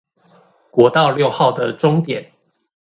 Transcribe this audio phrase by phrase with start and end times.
[0.71, 2.31] 國道六號的終點